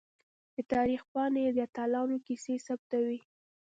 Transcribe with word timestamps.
د 0.55 0.57
تاریخ 0.73 1.01
پاڼې 1.13 1.43
د 1.55 1.57
اتلانو 1.67 2.17
کیسې 2.27 2.55
ثبتوي. 2.67 3.19